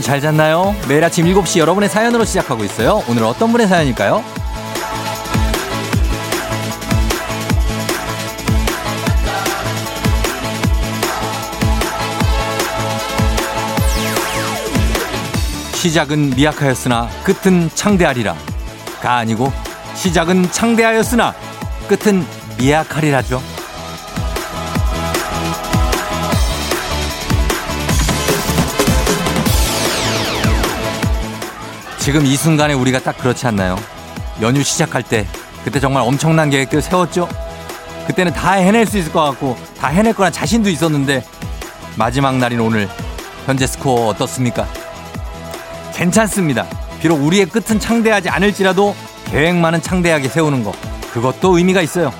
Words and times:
여러분 0.00 0.02
잘 0.02 0.20
잤나요? 0.20 0.74
매일 0.88 1.04
아침 1.04 1.26
7시 1.26 1.58
여러분의 1.58 1.90
사연으로 1.90 2.24
시작하고 2.24 2.64
있어요. 2.64 3.02
오늘 3.06 3.24
어떤 3.24 3.52
분의 3.52 3.68
사연일까요? 3.68 4.24
시작은 15.74 16.30
미약하였으나 16.30 17.08
끝은 17.24 17.68
창대하리라. 17.74 18.34
가 19.02 19.16
아니고 19.16 19.52
시작은 19.94 20.50
창대하였으나 20.50 21.34
끝은 21.88 22.24
미약하리라죠. 22.58 23.59
지금 32.00 32.24
이 32.24 32.34
순간에 32.34 32.72
우리가 32.72 32.98
딱 33.00 33.16
그렇지 33.18 33.46
않나요? 33.46 33.78
연휴 34.40 34.62
시작할 34.62 35.02
때 35.02 35.26
그때 35.64 35.78
정말 35.78 36.02
엄청난 36.02 36.48
계획들 36.48 36.80
세웠죠? 36.80 37.28
그때는 38.06 38.32
다 38.32 38.52
해낼 38.52 38.86
수 38.86 38.96
있을 38.96 39.12
것 39.12 39.22
같고 39.22 39.56
다 39.78 39.88
해낼 39.88 40.14
거란 40.14 40.32
자신도 40.32 40.70
있었는데 40.70 41.22
마지막 41.96 42.38
날인 42.38 42.58
오늘 42.58 42.88
현재 43.44 43.66
스코어 43.66 44.08
어떻습니까? 44.08 44.66
괜찮습니다. 45.94 46.66
비록 47.00 47.22
우리의 47.22 47.46
끝은 47.46 47.78
창대하지 47.78 48.30
않을지라도 48.30 48.96
계획만은 49.26 49.82
창대하게 49.82 50.28
세우는 50.28 50.64
거 50.64 50.72
그것도 51.12 51.58
의미가 51.58 51.82
있어요. 51.82 52.12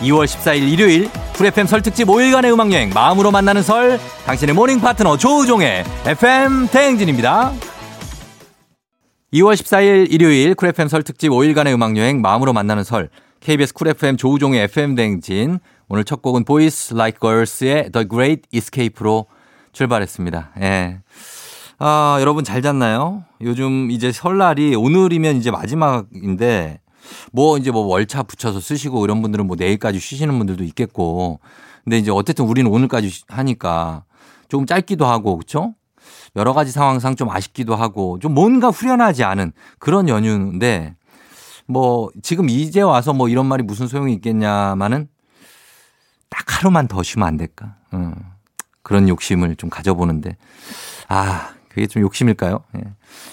2월 0.00 0.26
14일 0.26 0.62
일요일 0.68 1.10
쿨FM 1.34 1.66
설 1.66 1.82
특집 1.82 2.06
5일간의 2.06 2.52
음악여행 2.52 2.90
마음으로 2.94 3.32
만나는 3.32 3.64
설 3.64 3.98
당신의 4.26 4.54
모닝 4.54 4.80
파트너 4.80 5.16
조우종의 5.16 5.84
FM 6.06 6.68
대행진입니다. 6.68 7.52
2월 9.34 9.52
14일 9.56 10.10
일요일 10.10 10.54
쿨 10.54 10.70
FM 10.70 10.88
설 10.88 11.02
특집 11.02 11.28
5일간의 11.28 11.74
음악여행 11.74 12.22
마음으로 12.22 12.54
만나는 12.54 12.82
설 12.82 13.10
KBS 13.40 13.74
쿨 13.74 13.88
FM 13.88 14.16
조우종의 14.16 14.62
FM 14.62 14.94
대행진 14.94 15.58
오늘 15.86 16.04
첫 16.04 16.22
곡은 16.22 16.46
Boys 16.46 16.94
Like 16.94 17.18
Girls의 17.20 17.90
The 17.92 18.08
Great 18.08 18.42
Escape로 18.52 19.26
출발했습니다. 19.72 20.52
예. 20.62 21.00
아, 21.78 22.16
여러분 22.20 22.42
잘 22.42 22.62
잤나요? 22.62 23.24
요즘 23.42 23.90
이제 23.90 24.12
설날이 24.12 24.74
오늘이면 24.74 25.36
이제 25.36 25.50
마지막인데 25.50 26.80
뭐 27.30 27.58
이제 27.58 27.70
뭐 27.70 27.82
월차 27.82 28.22
붙여서 28.22 28.60
쓰시고 28.60 29.04
이런 29.04 29.20
분들은 29.20 29.46
뭐 29.46 29.56
내일까지 29.58 29.98
쉬시는 29.98 30.38
분들도 30.38 30.64
있겠고 30.64 31.40
근데 31.84 31.98
이제 31.98 32.10
어쨌든 32.10 32.46
우리는 32.46 32.70
오늘까지 32.70 33.24
하니까 33.28 34.04
조금 34.48 34.64
짧기도 34.64 35.04
하고 35.04 35.36
그렇죠? 35.36 35.74
여러 36.38 36.52
가지 36.54 36.70
상황상 36.70 37.16
좀 37.16 37.28
아쉽기도 37.30 37.74
하고 37.76 38.18
좀 38.20 38.32
뭔가 38.32 38.68
후련하지 38.68 39.24
않은 39.24 39.52
그런 39.78 40.08
연휴인데 40.08 40.94
뭐 41.66 42.08
지금 42.22 42.48
이제 42.48 42.80
와서 42.80 43.12
뭐 43.12 43.28
이런 43.28 43.44
말이 43.46 43.62
무슨 43.62 43.88
소용이 43.88 44.14
있겠냐마는 44.14 45.08
딱 46.30 46.44
하루만 46.46 46.88
더 46.88 47.02
쉬면 47.02 47.26
안 47.26 47.36
될까? 47.36 47.74
어, 47.92 48.12
그런 48.82 49.08
욕심을 49.08 49.56
좀 49.56 49.68
가져보는데 49.68 50.36
아 51.08 51.50
그게 51.68 51.86
좀 51.86 52.02
욕심일까요? 52.02 52.60
예. 52.76 52.82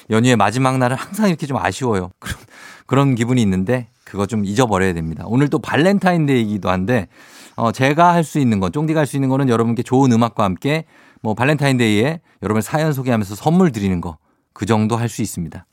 연휴의 0.10 0.36
마지막 0.36 0.78
날은 0.78 0.98
항상 0.98 1.30
이렇게 1.30 1.46
좀 1.48 1.58
아쉬워요. 1.58 2.12
그런 2.20 2.38
그런 2.86 3.16
기분이 3.16 3.42
있는데 3.42 3.88
그거 4.04 4.26
좀 4.26 4.46
잊어버려야 4.46 4.94
됩니다. 4.94 5.24
오늘 5.28 5.48
또 5.48 5.60
발렌타인데이이기도 5.60 6.70
한데 6.70 7.08
어 7.56 7.72
제가 7.72 8.14
할 8.14 8.24
수 8.24 8.40
있는 8.40 8.60
건 8.60 8.72
쫑디가 8.72 9.00
할 9.00 9.08
수 9.08 9.16
있는 9.16 9.30
거는 9.30 9.50
여러분께 9.50 9.84
좋은 9.84 10.12
음악과 10.12 10.44
함께 10.44 10.86
뭐 11.26 11.34
발렌타인데이에 11.34 12.22
여러분 12.44 12.62
사연 12.62 12.94
소개하면서 12.94 13.34
선물 13.36 13.72
드리는 13.72 14.00
거 14.00 14.18
그 14.56 14.66
정도 14.66 14.96
할 14.96 15.10
수 15.10 15.22
있습니다. 15.22 15.66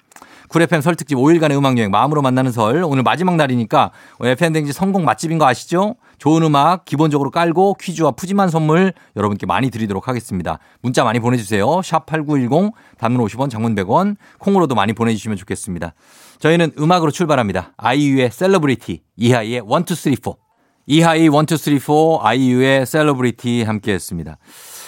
쿨 0.48 0.62
FM 0.62 0.82
설 0.82 0.96
특집 0.96 1.14
5일간의 1.14 1.56
음악여행 1.56 1.90
마음으로 1.90 2.20
만나는 2.20 2.50
설 2.52 2.82
오늘 2.84 3.02
마지막 3.02 3.36
날이니까 3.36 3.90
FM 4.20 4.52
댕진 4.52 4.72
선곡 4.72 5.04
맛집인 5.04 5.38
거 5.38 5.46
아시죠? 5.46 5.94
좋은 6.18 6.42
음악 6.42 6.84
기본적으로 6.84 7.30
깔고 7.30 7.74
퀴즈와 7.80 8.10
푸짐한 8.10 8.50
선물 8.50 8.92
여러분께 9.16 9.46
많이 9.46 9.70
드리도록 9.70 10.08
하겠습니다. 10.08 10.58
문자 10.82 11.04
많이 11.04 11.20
보내주세요. 11.20 11.64
샵8910 11.66 12.72
단문 12.98 13.24
50원 13.26 13.50
장문 13.50 13.74
100원 13.76 14.16
콩으로도 14.40 14.74
많이 14.74 14.92
보내주시면 14.92 15.36
좋겠습니다. 15.38 15.94
저희는 16.40 16.72
음악으로 16.78 17.12
출발합니다. 17.12 17.72
아이유의 17.76 18.30
셀러브리티 18.32 19.02
이하이의 19.16 19.56
1, 19.56 19.62
2, 19.62 19.94
3, 19.94 20.14
4 20.22 20.41
이하이 20.86 21.24
1, 21.24 21.28
2, 21.28 21.56
3, 21.56 21.78
4 21.78 21.92
아이유의 22.20 22.86
셀러브리티 22.86 23.62
함께 23.62 23.92
했습니다. 23.92 24.36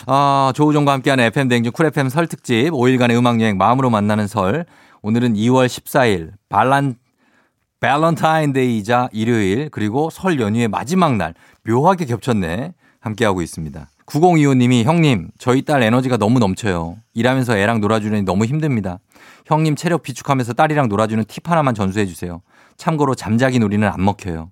아, 0.06 0.52
조우종과 0.54 0.92
함께하는 0.92 1.24
FM 1.24 1.48
댕진 1.48 1.72
쿨 1.72 1.86
FM 1.86 2.08
설 2.08 2.26
특집 2.26 2.70
5일간의 2.70 3.16
음악 3.16 3.40
여행 3.40 3.56
마음으로 3.56 3.90
만나는 3.90 4.26
설. 4.26 4.66
오늘은 5.02 5.34
2월 5.34 5.66
14일 5.66 6.32
발란 6.48 6.96
발런타인데이이자 7.80 9.10
일요일 9.12 9.68
그리고 9.70 10.08
설 10.10 10.40
연휴의 10.40 10.68
마지막 10.68 11.16
날 11.16 11.34
묘하게 11.64 12.06
겹쳤네. 12.06 12.72
함께하고 13.00 13.42
있습니다. 13.42 13.86
9025님이 14.06 14.84
형님 14.84 15.28
저희 15.38 15.62
딸 15.62 15.82
에너지가 15.82 16.16
너무 16.16 16.38
넘쳐요. 16.38 16.96
일하면서 17.12 17.56
애랑 17.58 17.80
놀아주려니 17.80 18.22
너무 18.22 18.46
힘듭니다. 18.46 18.98
형님 19.46 19.76
체력 19.76 20.02
비축하면서 20.02 20.54
딸이랑 20.54 20.88
놀아주는 20.88 21.22
팁 21.28 21.50
하나만 21.50 21.74
전수해 21.74 22.06
주세요. 22.06 22.40
참고로 22.78 23.14
잠자기 23.14 23.58
놀이는 23.58 23.86
안 23.86 24.02
먹혀요. 24.02 24.50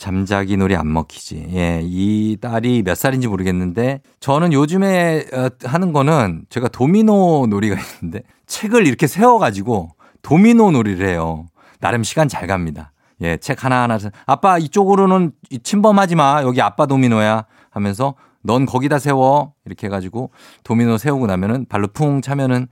잠자기 0.00 0.56
놀이 0.56 0.74
안 0.76 0.90
먹히지. 0.90 1.48
예, 1.52 1.82
이 1.84 2.38
딸이 2.40 2.84
몇 2.84 2.94
살인지 2.94 3.28
모르겠는데 3.28 4.00
저는 4.18 4.54
요즘에 4.54 5.26
어, 5.34 5.50
하는 5.62 5.92
거는 5.92 6.46
제가 6.48 6.68
도미노 6.68 7.48
놀이가 7.50 7.76
있는데 8.00 8.22
책을 8.46 8.86
이렇게 8.86 9.06
세워가지고 9.06 9.90
도미노 10.22 10.70
놀이를 10.70 11.06
해요. 11.06 11.44
나름 11.80 12.02
시간 12.02 12.28
잘 12.28 12.46
갑니다. 12.46 12.92
예, 13.20 13.36
책 13.36 13.62
하나하나. 13.62 13.98
아빠 14.24 14.56
이쪽으로는 14.56 15.32
침범하지 15.62 16.14
마. 16.14 16.40
여기 16.44 16.62
아빠 16.62 16.86
도미노야. 16.86 17.44
하면서 17.68 18.14
넌 18.42 18.64
거기다 18.64 18.98
세워. 18.98 19.52
이렇게 19.66 19.86
해가지고 19.86 20.30
도미노 20.64 20.96
세우고 20.96 21.26
나면은 21.26 21.66
발로 21.68 21.88
풍 21.88 22.22
차면은 22.22 22.68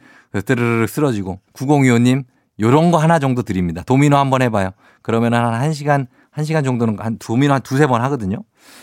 뜨르르 0.46 0.86
쓰러지고 0.86 1.40
9025님 1.52 2.24
요런 2.58 2.90
거 2.90 2.96
하나 2.96 3.18
정도 3.18 3.42
드립니다. 3.42 3.82
도미노 3.84 4.16
한번 4.16 4.40
해봐요. 4.40 4.70
그러면 5.02 5.34
한 5.34 5.70
1시간 5.70 6.06
1시간 6.38 6.64
정도는 6.64 6.96
한두 6.98 7.36
민, 7.36 7.50
한 7.50 7.60
두세 7.60 7.86
번 7.86 8.00
하거든요. 8.02 8.38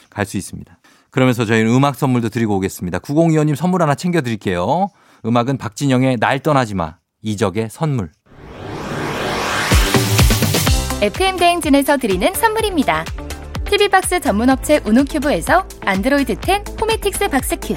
갈 0.09 0.25
수 0.25 0.37
있습니다. 0.37 0.77
그러면서 1.11 1.45
저희는 1.45 1.71
음악 1.71 1.95
선물도 1.95 2.29
드리고 2.29 2.55
오겠습니다. 2.57 2.99
9025님 2.99 3.55
선물 3.55 3.81
하나 3.81 3.95
챙겨드릴게요. 3.95 4.87
음악은 5.25 5.57
박진영의 5.57 6.17
날 6.19 6.39
떠나지 6.39 6.75
마. 6.75 6.97
이적의 7.21 7.69
선물. 7.71 8.11
FM 11.01 11.37
대행진에서 11.37 11.97
드리는 11.97 12.33
선물입니다. 12.33 13.05
TV박스 13.69 14.19
전문업체 14.19 14.81
우노큐브에서 14.85 15.67
안드로이드 15.85 16.35
10 16.43 16.81
호메틱스 16.81 17.29
박스큐. 17.29 17.75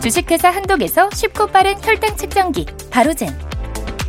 주식회사 0.00 0.50
한독에서 0.50 1.10
쉽고 1.12 1.48
빠른 1.48 1.74
혈당 1.82 2.16
측정기 2.16 2.66
바로젠. 2.90 3.28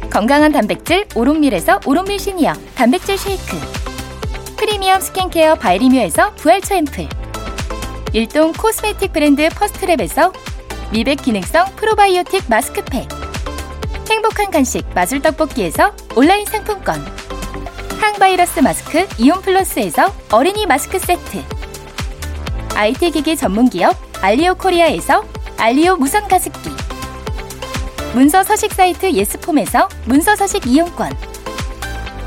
건강한 0.09 0.51
단백질 0.51 1.07
오롯밀에서 1.15 1.81
오롯밀 1.85 2.19
시니어 2.19 2.53
단백질 2.75 3.17
쉐이크. 3.17 3.78
프리미엄 4.69 5.01
스킨케어 5.01 5.56
바이리뮤에서 5.56 6.36
부활초 6.36 6.75
앰플. 6.75 7.10
일동 8.13 8.54
코스메틱 8.54 9.12
브랜드 9.12 9.50
퍼스트랩에서 9.50 10.31
미백 10.92 11.24
기능성 11.24 11.74
프로바이오틱 11.75 12.44
마스크팩. 12.48 13.10
행복한 14.12 14.51
간식 14.51 14.86
마술 14.94 15.24
떡볶이에서 15.24 15.92
온라인 16.16 16.45
상품권. 16.45 17.04
항바이러스 18.00 18.60
마스크 18.60 19.07
이온 19.18 19.42
플러스에서 19.42 20.13
어린이 20.30 20.68
마스크 20.68 21.00
세트. 21.00 21.44
IT 22.75 23.10
기기 23.10 23.36
전문 23.36 23.71
기업 23.71 23.98
알리오 24.21 24.54
코리아에서 24.54 25.25
알리오 25.57 25.95
무선 25.95 26.27
가습기. 26.27 26.69
문서 28.13 28.44
서식 28.44 28.71
사이트 28.71 29.12
예스폼에서 29.13 29.89
문서 30.06 30.36
서식 30.36 30.68
이용권 30.68 31.28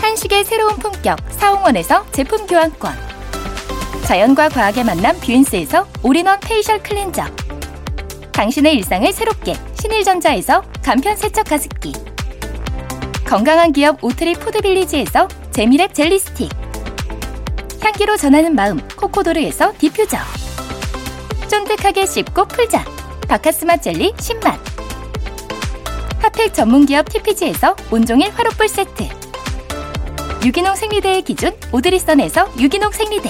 한식의 0.00 0.44
새로운 0.44 0.76
품격 0.76 1.18
사홍원에서 1.30 2.06
제품 2.12 2.46
교환권. 2.46 2.92
자연과 4.04 4.48
과학의 4.48 4.84
만남 4.84 5.18
뷰인스에서 5.20 5.86
올인원 6.02 6.40
페이셜 6.40 6.82
클렌저. 6.82 7.24
당신의 8.32 8.74
일상을 8.76 9.12
새롭게 9.12 9.54
신일전자에서 9.80 10.62
간편 10.82 11.16
세척 11.16 11.46
가습기. 11.46 11.92
건강한 13.26 13.72
기업 13.72 14.02
오트리 14.02 14.34
푸드빌리지에서 14.34 15.28
재미랩 15.52 15.92
젤리 15.92 16.18
스틱. 16.18 16.50
향기로 17.80 18.16
전하는 18.16 18.54
마음 18.54 18.78
코코도르에서 18.96 19.74
디퓨저. 19.78 20.16
쫀득하게 21.48 22.06
씹고 22.06 22.46
풀자. 22.46 22.84
박카스맛 23.28 23.76
젤리 23.76 24.12
10만. 24.12 24.58
핫팩 26.22 26.54
전문기업 26.54 27.08
TPG에서 27.10 27.76
온종일 27.90 28.30
화롯불 28.30 28.68
세트 28.68 29.27
유기농 30.44 30.76
생리대의 30.76 31.22
기준 31.22 31.52
오드리선에서 31.72 32.52
유기농 32.60 32.92
생리대 32.92 33.28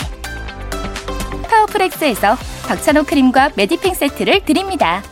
파워풀엑스에서 1.49 2.37
박찬호 2.67 3.05
크림과 3.05 3.53
메디핑 3.57 3.95
세트를 3.95 4.45
드립니다. 4.45 5.03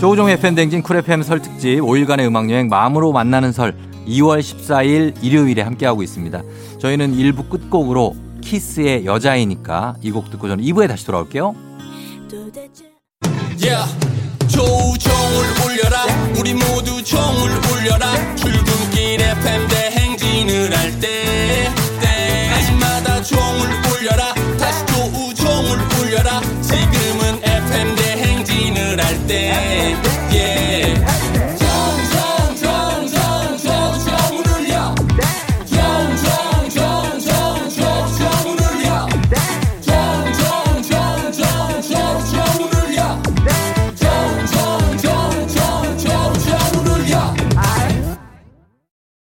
조우종의 0.00 0.38
FM 0.40 0.48
댕진 0.48 0.82
Cool 0.82 0.96
FM 0.96 1.22
설 1.22 1.40
특집 1.40 1.80
5일간의 1.80 2.26
음악여행 2.26 2.68
마음으로 2.68 3.12
만나는 3.12 3.52
설 3.52 3.74
2월 4.06 4.40
14일 4.40 5.14
일요일에 5.22 5.62
함께하고 5.62 6.02
있습니다. 6.02 6.42
저희는 6.78 7.16
1부 7.16 7.48
끝곡으로 7.48 8.14
KISS의 8.42 9.06
여자이니까 9.06 9.96
이 10.02 10.10
곡 10.10 10.30
듣고 10.30 10.48
저는 10.48 10.62
2부에 10.62 10.88
다시 10.88 11.06
돌아올게요. 11.06 11.54
Yeah. 13.56 14.03
조우종을 14.64 15.44
울려라. 15.66 16.06
우리 16.38 16.54
모두 16.54 17.02
종을 17.02 17.50
울려라. 17.70 18.14
출근길 18.34 19.20
FM 19.20 19.68
대행진을 19.68 20.76
할때 20.76 21.70
때마다 22.00 23.22
종을 23.22 23.68
울려라. 23.92 24.32
다시 24.58 24.86
조우종을 24.86 25.78
울려라. 25.98 26.40
지금은 26.62 27.40
FM 27.44 27.96
대행진을 27.96 29.04
할때 29.04 29.96
yeah. 30.32 30.53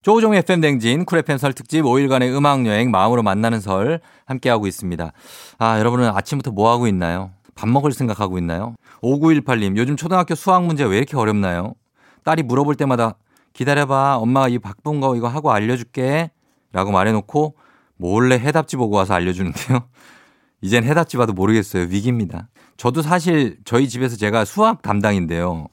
조우종의 0.02 0.40
FM 0.40 0.62
댕진 0.62 1.06
쿨 1.06 1.20
FM 1.20 1.38
설 1.38 1.54
특집 1.54 1.84
5일간의 1.84 2.36
음악여행 2.36 2.90
마음으로 2.90 3.22
만나는 3.22 3.60
설 3.60 4.00
함께하고 4.26 4.66
있습니다. 4.66 5.12
아, 5.60 5.80
여러분은 5.80 6.10
아침부터 6.10 6.52
뭐 6.52 6.72
하고 6.72 6.88
있나요? 6.88 7.32
밥 7.54 7.70
먹을 7.70 7.92
생각하고 7.92 8.40
있나요? 8.40 8.74
5918님, 9.04 9.78
요즘 9.78 9.96
초등학교 9.96 10.34
수학 10.34 10.66
문제 10.66 10.84
왜 10.84 10.98
이렇게 10.98 11.16
어렵나요? 11.16 11.76
딸이 12.24 12.42
물어볼 12.44 12.76
때마다 12.76 13.16
기다려봐. 13.54 14.18
엄마가 14.18 14.48
이 14.50 14.58
바쁜 14.58 15.02
거 15.02 15.16
이거 15.16 15.28
하고 15.28 15.52
알려줄게. 15.52 16.32
라고 16.72 16.92
말해놓고 16.92 17.56
몰래 17.98 18.40
해답지 18.40 18.78
보고 18.78 18.96
와서 18.96 19.14
알려주는데요. 19.14 19.88
이젠 20.62 20.84
해답지 20.84 21.18
봐도 21.18 21.34
모르겠어요. 21.34 21.84
위기입니다. 21.84 22.50
저도 22.76 23.04
사실 23.04 23.58
저희 23.66 23.88
집에서 23.88 24.16
제가 24.16 24.46
수학 24.46 24.82
담당인데요. 24.82 25.68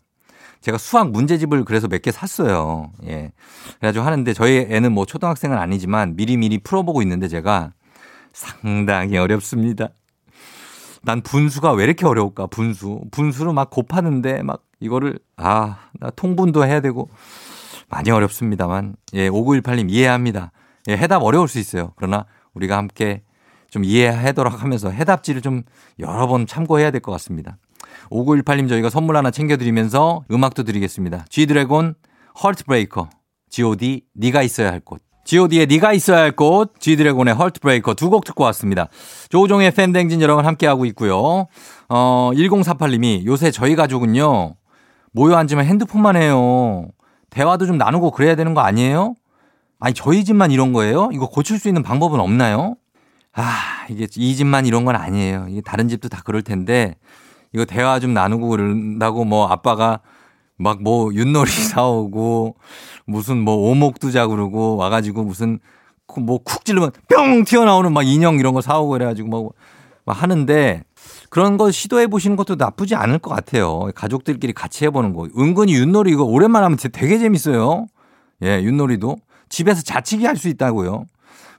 제가 0.61 0.79
수학 0.79 1.11
문제집을 1.11 1.65
그래서 1.65 1.89
몇 1.89 2.03
개 2.03 2.11
샀어요. 2.11 2.93
예. 3.07 3.33
그래가지고 3.79 4.05
하는데 4.05 4.33
저희 4.33 4.67
애는 4.71 4.93
뭐 4.93 5.05
초등학생은 5.07 5.57
아니지만 5.59 6.17
미리미리 6.17 6.59
풀어보고 6.59 7.03
있는데 7.03 7.29
제가 7.29 7.73
상당히 8.33 9.17
어렵습니다. 9.19 9.89
난 11.03 11.21
분수가 11.23 11.73
왜 11.73 11.85
이렇게 11.85 12.07
어려울까? 12.07 12.47
분수. 12.49 13.03
분수를 13.11 13.53
막 13.53 13.71
곱하는데 13.71 14.43
막 14.43 14.63
이거를 14.81 15.19
아, 15.37 15.79
나 15.95 16.11
통분도 16.11 16.65
해야 16.67 16.81
되고 16.81 17.09
많이 17.89 18.11
어렵습니다만 18.11 18.97
예, 19.15 19.29
5918님 19.31 19.91
이해합니다. 19.91 20.53
예, 20.89 20.97
해답 20.97 21.23
어려울 21.23 21.49
수 21.49 21.59
있어요. 21.59 21.93
그러나 21.97 22.27
우리가 22.55 22.77
함께 22.77 23.23
좀 23.71 23.85
이해하도록 23.85 24.63
하면서 24.63 24.91
해답지를 24.91 25.41
좀 25.43 25.63
여러 25.99 26.27
번 26.27 26.47
참고해야 26.47 26.91
될 26.91 27.01
것 27.01 27.13
같습니다. 27.13 27.59
5918님 28.11 28.69
저희가 28.69 28.91
선물 28.91 29.17
하나 29.17 29.31
챙겨드리면서 29.31 30.23
음악도 30.31 30.63
드리겠습니다. 30.65 31.25
G드래곤 31.29 31.95
헐트브레이커 32.43 33.09
G.O.D. 33.51 34.03
네가 34.15 34.43
있어야 34.43 34.71
할 34.71 34.81
곳. 34.81 35.01
G.O.D의 35.25 35.67
네가 35.67 35.93
있어야 35.93 36.19
할 36.19 36.33
곳, 36.33 36.73
G드래곤의 36.81 37.35
헐트브레이커 37.35 37.95
두 37.95 38.09
곡 38.09 38.25
듣고 38.25 38.45
왔습니다. 38.45 38.89
조우종의 39.29 39.73
팬댕진 39.73 40.23
여러분 40.23 40.47
함께하고 40.47 40.87
있고요. 40.87 41.47
어, 41.89 42.31
1048님이 42.35 43.27
요새 43.27 43.51
저희 43.51 43.77
가족은요, 43.77 44.55
모여 45.13 45.37
앉으면 45.37 45.67
핸드폰만 45.67 46.17
해요. 46.17 46.87
대화도 47.31 47.67
좀 47.67 47.77
나누고 47.77 48.11
그래야 48.13 48.37
되는 48.37 48.55
거 48.55 48.63
아니에요? 48.63 49.15
아니, 49.81 49.93
저희 49.95 50.25
집만 50.25 50.51
이런 50.51 50.73
거예요? 50.73 51.11
이거 51.13 51.29
고칠 51.29 51.59
수 51.59 51.69
있는 51.69 51.83
방법은 51.83 52.21
없나요? 52.21 52.77
아, 53.35 53.53
이게 53.91 54.07
이 54.17 54.35
집만 54.35 54.65
이런 54.65 54.85
건 54.87 54.97
아니에요. 54.97 55.47
이게 55.51 55.61
다른 55.61 55.89
집도 55.89 56.09
다 56.09 56.23
그럴 56.25 56.41
텐데, 56.43 56.95
이거 57.55 57.65
대화 57.65 57.99
좀 58.01 58.13
나누고 58.15 58.49
그런다고 58.49 59.25
뭐 59.25 59.47
아빠가 59.49 60.01
막 60.57 60.81
뭐 60.83 61.13
윷놀이 61.15 61.51
사오고 61.73 62.57
무슨 63.07 63.39
뭐 63.39 63.55
오목두자 63.71 64.27
그러고 64.27 64.77
와가지고 64.77 65.23
무슨 65.25 65.59
뭐 66.21 66.39
쿡 66.39 66.65
찌르면 66.65 66.91
뿅 67.09 67.45
튀어나오는 67.45 67.93
막 67.93 68.03
인형 68.07 68.39
이런 68.39 68.55
거 68.55 68.61
사오고 68.61 68.91
그래가지고 68.91 69.29
막, 69.29 69.53
막 70.05 70.23
하는데 70.23 70.83
그런 71.31 71.57
거 71.59 71.71
시도해 71.71 72.07
보시는 72.09 72.37
것도 72.37 72.57
나쁘지 72.57 72.95
않을 72.97 73.19
것 73.19 73.31
같아요. 73.31 73.89
가족들끼리 73.95 74.53
같이 74.53 74.85
해보는 74.87 75.13
거. 75.13 75.29
은근히 75.39 75.75
윷놀이 75.75 76.11
이거 76.13 76.25
오랜만에 76.25 76.65
하면 76.65 76.79
되게 76.93 77.19
재밌어요. 77.19 77.87
예, 78.43 78.63
윷놀이도. 78.63 79.17
집에서 79.49 79.83
자치기 79.83 80.27
할 80.27 80.37
수 80.37 80.49
있다고요. 80.49 81.05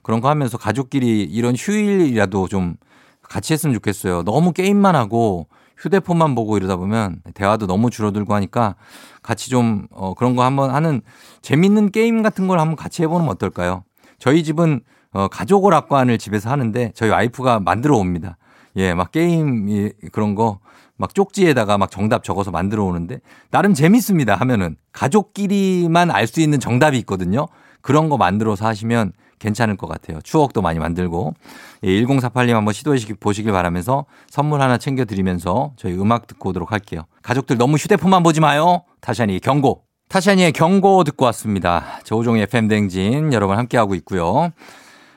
그런 0.02 0.20
거 0.20 0.28
하면서 0.28 0.58
가족끼리 0.58 1.22
이런 1.22 1.54
휴일이라도 1.56 2.48
좀 2.48 2.74
같이 3.22 3.52
했으면 3.52 3.74
좋겠어요. 3.74 4.24
너무 4.24 4.52
게임만 4.52 4.94
하고 4.96 5.46
휴대폰만 5.80 6.34
보고 6.34 6.56
이러다 6.56 6.76
보면 6.76 7.22
대화도 7.34 7.66
너무 7.66 7.90
줄어들고 7.90 8.34
하니까 8.34 8.76
같이 9.22 9.50
좀 9.50 9.86
어, 9.90 10.14
그런 10.14 10.36
거 10.36 10.44
한번 10.44 10.70
하는 10.70 11.00
재밌는 11.42 11.90
게임 11.90 12.22
같은 12.22 12.46
걸 12.46 12.60
한번 12.60 12.76
같이 12.76 13.02
해보는 13.02 13.26
건 13.26 13.34
어떨까요? 13.34 13.84
저희 14.18 14.44
집은 14.44 14.80
어, 15.12 15.28
가족 15.28 15.64
오락관을 15.64 16.18
집에서 16.18 16.50
하는데 16.50 16.92
저희 16.94 17.10
와이프가 17.10 17.60
만들어 17.60 17.96
옵니다. 17.96 18.36
예, 18.76 18.94
막 18.94 19.10
게임 19.10 19.90
그런 20.12 20.34
거 20.34 20.60
막 21.00 21.14
쪽지에다가 21.14 21.78
막 21.78 21.90
정답 21.90 22.22
적어서 22.22 22.50
만들어 22.50 22.84
오는데 22.84 23.20
나름 23.50 23.72
재밌습니다 23.72 24.34
하면은 24.34 24.76
가족끼리만 24.92 26.10
알 26.10 26.26
수 26.26 26.42
있는 26.42 26.60
정답이 26.60 26.98
있거든요. 26.98 27.48
그런 27.80 28.10
거 28.10 28.18
만들어서 28.18 28.66
하시면 28.66 29.12
괜찮을 29.40 29.76
것 29.76 29.88
같아요. 29.88 30.20
추억도 30.22 30.62
많이 30.62 30.78
만들고. 30.78 31.34
예, 31.82 31.88
1048님 32.02 32.52
한번 32.52 32.72
시도해 32.72 32.98
보시길 33.18 33.50
바라면서 33.50 34.04
선물 34.28 34.60
하나 34.60 34.78
챙겨드리면서 34.78 35.72
저희 35.76 35.94
음악 35.94 36.28
듣고 36.28 36.50
오도록 36.50 36.70
할게요. 36.70 37.02
가족들 37.22 37.58
너무 37.58 37.76
휴대폰만 37.76 38.22
보지 38.22 38.40
마요. 38.40 38.84
타샤니 39.00 39.40
경고. 39.40 39.82
타샤니의 40.08 40.52
경고 40.52 41.02
듣고 41.04 41.24
왔습니다. 41.26 42.00
조종의 42.04 42.42
FM댕진 42.42 43.32
여러분 43.32 43.56
함께하고 43.56 43.94
있고요. 43.96 44.50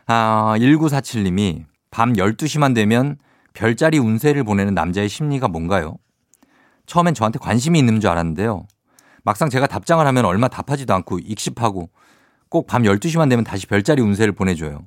아, 0.08 0.56
1947님이 0.58 1.66
밤 1.92 2.14
12시만 2.14 2.74
되면 2.74 3.18
별자리 3.54 4.00
운세를 4.00 4.44
보내는 4.44 4.74
남자의 4.74 5.10
심리가 5.10 5.48
뭔가요? 5.48 5.98
처음엔 6.86 7.14
저한테 7.14 7.40
관심이 7.40 7.78
있는 7.78 8.00
줄 8.00 8.10
알았는데요. 8.10 8.66
막상 9.24 9.50
제가 9.50 9.68
답장을 9.68 10.06
하면 10.06 10.26
얼마 10.26 10.48
답하지도 10.48 10.94
않고 10.94 11.20
익십하고 11.20 11.90
꼭 12.54 12.68
밤 12.68 12.84
12시만 12.84 13.30
되면 13.32 13.44
다시 13.44 13.66
별자리 13.66 14.04
운세를 14.04 14.34
보내줘요. 14.34 14.86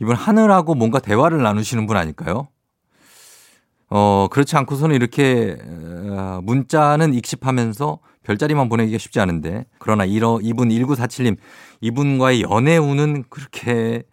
이분 0.00 0.16
하늘하고 0.16 0.74
뭔가 0.74 0.98
대화를 0.98 1.42
나누시는 1.42 1.86
분 1.86 1.98
아닐까요? 1.98 2.48
어, 3.90 4.26
그렇지 4.30 4.56
않고서는 4.56 4.96
이렇게 4.96 5.58
어, 5.60 6.40
문자는 6.42 7.12
익십하면서 7.12 7.98
별자리만 8.22 8.70
보내기가 8.70 8.96
쉽지 8.96 9.20
않은데 9.20 9.66
그러나 9.78 10.06
이러, 10.06 10.38
이분 10.42 10.70
1947님 10.70 11.36
이분과의 11.82 12.42
연애 12.42 12.78
운은 12.78 13.24
그렇게 13.28 14.04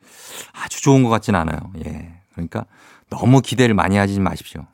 아주 0.51 0.81
좋은 0.81 1.03
것 1.03 1.09
같진 1.09 1.35
않아요. 1.35 1.59
예. 1.85 2.11
그러니까 2.33 2.65
너무 3.09 3.39
기대를 3.41 3.73
많이 3.73 3.95
하지 3.95 4.19
마십시오. 4.19 4.65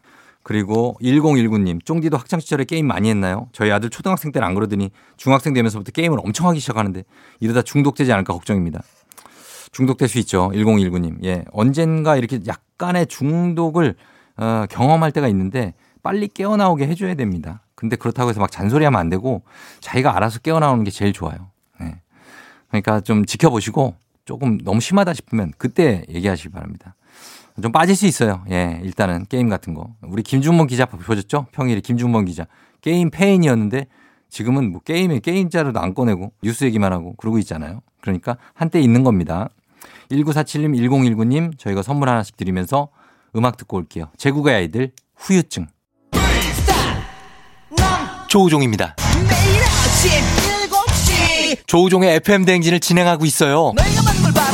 그리고 0.46 0.96
1019님, 1.02 1.84
쫑디도 1.84 2.18
학창시절에 2.18 2.66
게임 2.66 2.86
많이 2.86 3.10
했나요? 3.10 3.50
저희 3.52 3.72
아들 3.72 3.90
초등학생 3.90 4.32
때는 4.32 4.48
안 4.48 4.54
그러더니 4.54 4.92
중학생 5.18 5.56
되면서부터 5.56 5.92
게임을 5.92 6.20
엄청 6.20 6.48
하기 6.48 6.60
시작하는데 6.60 7.04
이러다 7.40 7.64
중독되지 7.64 8.14
않을까 8.14 8.34
걱정입니다. 8.34 8.84
중독될 9.72 10.08
수 10.08 10.20
있죠. 10.20 10.52
1019님. 10.54 11.26
예. 11.26 11.46
언젠가 11.52 12.16
이렇게 12.16 12.42
약간의 12.46 13.08
중독을 13.08 13.96
어, 14.38 14.66
경험할 14.70 15.12
때가 15.14 15.28
있는데 15.30 15.74
빨리 16.04 16.28
깨어나오게 16.28 16.86
해줘야 16.86 17.16
됩니다. 17.16 17.64
근데 17.74 17.96
그렇다고 17.96 18.30
해서 18.30 18.40
막 18.40 18.52
잔소리하면 18.52 19.00
안 19.00 19.10
되고 19.10 19.42
자기가 19.80 20.16
알아서 20.16 20.38
깨어나오는 20.38 20.84
게 20.84 20.92
제일 20.92 21.12
좋아요. 21.12 21.50
네. 21.82 22.00
그러니까 22.68 23.00
좀 23.00 23.26
지켜보시고 23.26 23.96
조금 24.26 24.60
너무 24.60 24.80
심하다 24.80 25.16
싶으면 25.16 25.54
그때 25.58 26.06
얘기하시기 26.08 26.50
바랍니다. 26.50 26.94
좀 27.62 27.72
빠질 27.72 27.96
수 27.96 28.06
있어요. 28.06 28.44
예, 28.52 28.80
일단은 28.84 29.26
게임 29.30 29.50
같은 29.50 29.74
거. 29.74 29.88
우리 30.02 30.24
김준범 30.24 30.68
기자 30.68 30.86
보셨죠? 30.86 31.48
평일에 31.52 31.80
김준범 31.82 32.26
기자. 32.26 32.46
게임 32.82 33.10
페인이었는데 33.10 33.88
지금은 34.30 34.72
뭐 34.72 34.82
게임에 34.82 35.20
게임자료도 35.20 35.80
안 35.80 35.94
꺼내고 35.94 36.34
뉴스 36.44 36.66
얘기만 36.66 36.92
하고 36.92 37.16
그러고 37.16 37.38
있잖아요. 37.40 37.82
그러니까 38.02 38.38
한때 38.54 38.82
있는 38.82 39.04
겁니다. 39.04 39.50
1947님, 40.12 40.76
1019님 40.76 41.58
저희가 41.58 41.82
선물 41.82 42.10
하나씩 42.10 42.38
드리면서 42.38 42.90
음악 43.36 43.58
듣고 43.58 43.78
올게요. 43.78 44.10
제국의 44.18 44.54
아이들 44.56 44.92
후유증. 45.16 45.68
조우종입니다. 48.28 48.96
매일 49.30 49.64
아침 49.64 50.12
7시 50.70 51.68
조우종의 51.68 52.16
FM 52.16 52.44
대행진을 52.44 52.82
진행하고 52.82 53.26
있어요. 53.26 53.72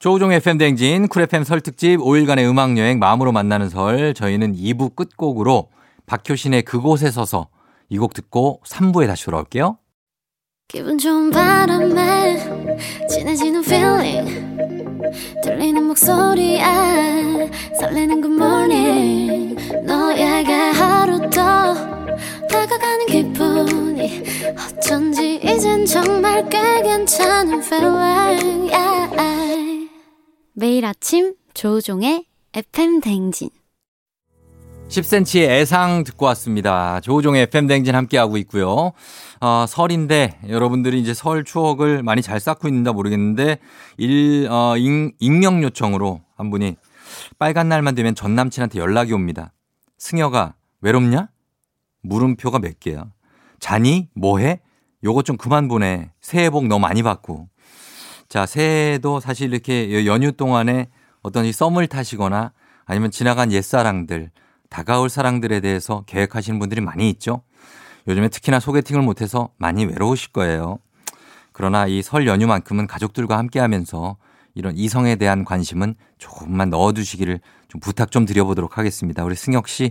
조우종의 0.00 0.38
FM 0.38 0.56
대행진 0.58 1.08
쿨 1.08 1.22
FM 1.22 1.44
설 1.44 1.60
특집 1.60 1.98
5일간의 1.98 2.48
음악 2.48 2.76
여행 2.78 2.98
마음으로 2.98 3.32
만나는 3.32 3.68
설 3.68 4.14
저희는 4.14 4.54
2부 4.54 4.96
끝곡으로 4.96 5.68
박효신의 6.06 6.62
그곳에 6.62 7.10
서서 7.10 7.48
이 7.90 7.98
곡 7.98 8.14
듣고 8.14 8.60
3부에 8.66 9.06
다시 9.06 9.26
돌아올게요. 9.26 9.76
기분 10.68 10.96
좋은 10.96 11.30
바람에 11.30 12.38
진해지는 13.10 13.62
feeling 13.62 14.56
들리는 15.42 15.82
목소리에 15.84 16.62
설레는 17.78 18.22
good 18.22 18.36
morning 18.42 19.56
너에게 19.84 20.52
하루 20.52 21.18
더 21.28 21.74
다가가는 22.48 23.06
기분이 23.06 24.22
어쩐지 24.78 25.40
이젠 25.42 25.84
정말 25.84 26.48
꽤 26.48 26.58
괜찮은 26.82 27.60
feeling 27.62 28.70
yeah. 28.72 29.79
매일 30.52 30.84
아침 30.84 31.34
조우종의 31.54 32.24
FM 32.54 33.00
댕진 33.00 33.50
10cm의 34.88 35.48
애상 35.48 36.02
듣고 36.02 36.26
왔습니다. 36.26 37.00
조우종의 37.00 37.42
FM 37.42 37.68
댕진 37.68 37.94
함께하고 37.94 38.36
있고요. 38.38 38.92
어, 39.40 39.64
설인데 39.68 40.40
여러분들이 40.48 41.00
이제 41.00 41.14
설 41.14 41.44
추억을 41.44 42.02
많이 42.02 42.22
잘 42.22 42.40
쌓고 42.40 42.66
있는다 42.66 42.92
모르겠는데 42.92 43.58
일, 43.98 44.48
어, 44.50 44.76
익, 44.76 45.14
익명 45.20 45.62
요청으로 45.62 46.22
한 46.36 46.50
분이 46.50 46.76
빨간 47.38 47.68
날만 47.68 47.94
되면 47.94 48.16
전 48.16 48.34
남친한테 48.34 48.80
연락이 48.80 49.12
옵니다. 49.12 49.52
승여가 49.98 50.54
외롭냐? 50.80 51.28
물음표가 52.02 52.58
몇 52.58 52.80
개야. 52.80 53.04
자니? 53.60 54.08
뭐해? 54.14 54.60
요거 55.04 55.22
좀 55.22 55.36
그만 55.36 55.68
보내. 55.68 56.10
새해 56.20 56.50
복 56.50 56.66
너무 56.66 56.80
많이 56.80 57.02
받고. 57.04 57.48
자, 58.30 58.46
새해도 58.46 59.18
사실 59.18 59.52
이렇게 59.52 60.06
연휴 60.06 60.30
동안에 60.30 60.86
어떤 61.20 61.44
이 61.44 61.52
썸을 61.52 61.88
타시거나 61.88 62.52
아니면 62.86 63.10
지나간 63.10 63.50
옛사랑들, 63.50 64.30
다가올 64.68 65.10
사랑들에 65.10 65.58
대해서 65.58 66.04
계획하시는 66.06 66.60
분들이 66.60 66.80
많이 66.80 67.10
있죠. 67.10 67.42
요즘에 68.06 68.28
특히나 68.28 68.60
소개팅을 68.60 69.02
못해서 69.02 69.50
많이 69.58 69.84
외로우실 69.84 70.30
거예요. 70.30 70.78
그러나 71.52 71.88
이 71.88 72.02
설 72.02 72.28
연휴만큼은 72.28 72.86
가족들과 72.86 73.36
함께 73.36 73.58
하면서 73.58 74.16
이런 74.54 74.76
이성에 74.76 75.16
대한 75.16 75.44
관심은 75.44 75.96
조금만 76.18 76.70
넣어두시기를 76.70 77.40
좀 77.66 77.80
부탁 77.80 78.12
좀 78.12 78.26
드려보도록 78.26 78.78
하겠습니다. 78.78 79.24
우리 79.24 79.34
승혁 79.34 79.66
씨, 79.66 79.90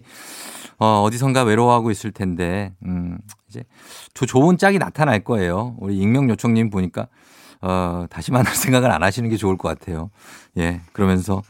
어, 0.78 1.02
어디선가 1.04 1.44
외로워하고 1.44 1.92
있을 1.92 2.12
텐데, 2.12 2.74
음, 2.86 3.18
이제 3.50 3.66
조, 4.14 4.26
좋은 4.26 4.58
짝이 4.58 4.80
나타날 4.80 5.26
거예요. 5.26 5.76
우리 5.80 5.98
익명 5.98 6.30
요청님 6.30 6.70
보니까, 6.70 7.08
어, 7.62 8.06
다시 8.10 8.32
만날 8.32 8.54
생각을 8.56 8.92
안 8.92 9.04
하시는 9.04 9.30
게 9.30 9.38
좋을 9.38 9.58
것 9.58 9.68
같아요. 9.68 10.10
예, 10.58 10.82
그러면서 10.94 11.42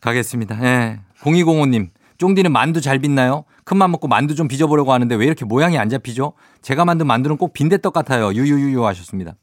가겠습니다. 0.00 0.62
예, 0.64 1.00
0205님, 1.20 1.90
쫑디는 2.18 2.52
만두 2.52 2.80
잘 2.80 2.98
빚나요? 2.98 3.44
큰맘 3.64 3.90
먹고 3.92 4.08
만두 4.08 4.34
좀 4.34 4.48
빚어보려고 4.48 4.92
하는데 4.92 5.14
왜 5.14 5.26
이렇게 5.26 5.44
모양이 5.44 5.78
안 5.78 5.88
잡히죠? 5.88 6.32
제가 6.62 6.84
만든 6.84 7.06
만두는 7.06 7.36
꼭 7.36 7.52
빈대떡 7.52 7.92
같아요. 7.92 8.32
유유유유 8.32 8.84
하셨습니다. 8.86 9.34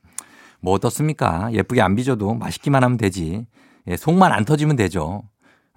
뭐 0.62 0.74
어떻습니까? 0.74 1.50
예쁘게 1.54 1.82
안 1.82 1.96
빚어도 1.96 2.34
맛있기만 2.36 2.84
하면 2.84 2.98
되지. 2.98 3.46
예, 3.88 3.96
속만 3.98 4.32
안 4.32 4.46
터지면 4.46 4.76
되죠. 4.76 5.24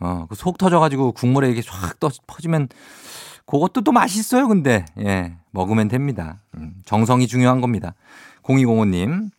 어, 0.00 0.26
그 0.28 0.34
속 0.34 0.58
터져가지고 0.58 1.12
국물에 1.12 1.50
이게 1.50 1.62
쫙 1.62 1.98
떠, 2.00 2.10
퍼지면 2.26 2.68
그것도 3.46 3.82
또 3.82 3.92
맛있어요. 3.92 4.48
근데 4.48 4.84
예, 4.98 5.34
먹으면 5.52 5.86
됩니다. 5.88 6.40
음, 6.56 6.74
정성이 6.84 7.26
중요한 7.28 7.60
겁니다. 7.60 7.94
0205님. 8.42 9.30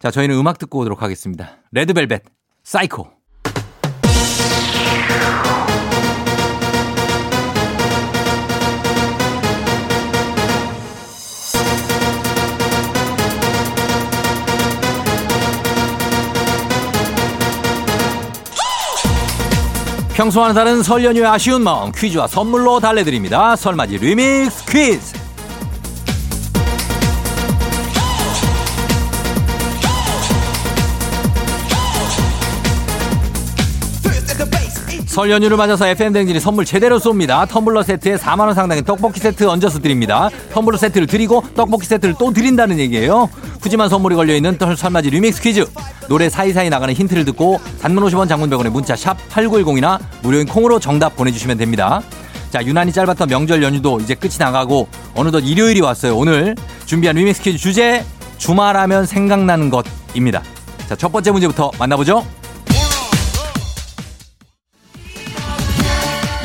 자, 0.00 0.10
저희는 0.10 0.34
음악 0.36 0.58
듣고 0.58 0.78
오도록 0.78 1.02
하겠습니다. 1.02 1.58
Red 1.72 1.87
Velvet, 1.87 2.22
Psycho. 2.64 3.08
평소와는 20.14 20.54
다른 20.54 20.82
설 20.82 21.04
연휴의 21.04 21.26
아쉬운 21.26 21.62
마음 21.62 21.92
퀴즈와 21.92 22.26
선물로 22.26 22.80
달래드립니다. 22.80 23.54
설맞이 23.56 23.98
리믹스 23.98 24.64
퀴즈. 24.64 25.19
설 35.10 35.28
연휴를 35.28 35.56
맞아서 35.56 35.88
FM댕진이 35.88 36.38
선물 36.38 36.64
제대로 36.64 37.00
쏩니다. 37.00 37.44
텀블러 37.44 37.82
세트에 37.82 38.14
4만원 38.14 38.54
상당의 38.54 38.84
떡볶이 38.84 39.18
세트 39.18 39.42
얹어서 39.42 39.80
드립니다. 39.80 40.30
텀블러 40.52 40.76
세트를 40.76 41.08
드리고 41.08 41.42
떡볶이 41.56 41.84
세트를 41.84 42.14
또 42.16 42.32
드린다는 42.32 42.78
얘기예요. 42.78 43.28
푸짐한 43.60 43.88
선물이 43.88 44.14
걸려있는 44.14 44.56
설맞이 44.76 45.10
리믹스 45.10 45.42
퀴즈. 45.42 45.66
노래 46.08 46.28
사이사이 46.28 46.70
나가는 46.70 46.94
힌트를 46.94 47.24
듣고 47.24 47.60
단문 47.82 48.04
50원 48.04 48.28
장문 48.28 48.50
100원의 48.50 48.70
문자 48.70 48.94
샵 48.94 49.16
8910이나 49.30 49.98
무료인 50.22 50.46
콩으로 50.46 50.78
정답 50.78 51.16
보내주시면 51.16 51.58
됩니다. 51.58 52.02
자, 52.52 52.64
유난히 52.64 52.92
짧았던 52.92 53.28
명절 53.28 53.64
연휴도 53.64 53.98
이제 53.98 54.14
끝이 54.14 54.34
나가고 54.38 54.86
어느덧 55.16 55.40
일요일이 55.40 55.80
왔어요. 55.80 56.16
오늘 56.16 56.54
준비한 56.86 57.16
리믹스 57.16 57.42
퀴즈 57.42 57.58
주제 57.58 58.04
주말하면 58.38 59.06
생각나는 59.06 59.70
것입니다. 59.70 60.40
자, 60.88 60.94
첫 60.94 61.10
번째 61.10 61.32
문제부터 61.32 61.72
만나보죠. 61.80 62.24